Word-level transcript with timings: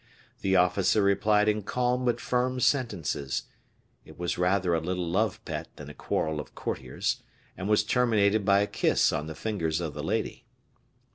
The 0.39 0.55
officer 0.55 1.03
replied 1.03 1.47
in 1.47 1.61
calm 1.61 2.05
but 2.05 2.19
firm 2.19 2.59
sentences; 2.59 3.43
it 4.03 4.17
was 4.17 4.35
rather 4.35 4.73
a 4.73 4.79
little 4.81 5.07
love 5.07 5.39
pet 5.45 5.67
than 5.75 5.91
a 5.91 5.93
quarrel 5.93 6.39
of 6.39 6.55
courtiers, 6.55 7.17
and 7.55 7.69
was 7.69 7.83
terminated 7.83 8.43
by 8.43 8.61
a 8.61 8.65
kiss 8.65 9.13
on 9.13 9.27
the 9.27 9.35
fingers 9.35 9.79
of 9.79 9.93
the 9.93 10.01
lady. 10.03 10.43